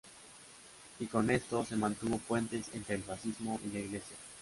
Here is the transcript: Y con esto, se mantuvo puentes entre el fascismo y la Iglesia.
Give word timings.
Y 0.99 1.05
con 1.05 1.29
esto, 1.29 1.63
se 1.63 1.75
mantuvo 1.75 2.17
puentes 2.17 2.73
entre 2.73 2.95
el 2.95 3.03
fascismo 3.03 3.59
y 3.63 3.71
la 3.71 3.79
Iglesia. 3.81 4.17